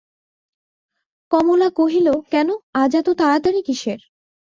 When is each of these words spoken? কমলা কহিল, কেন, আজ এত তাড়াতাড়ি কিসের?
কমলা 1.31 1.69
কহিল, 1.77 2.07
কেন, 2.31 2.49
আজ 2.73 2.91
এত 2.95 3.07
তাড়াতাড়ি 3.19 3.61
কিসের? 3.67 3.99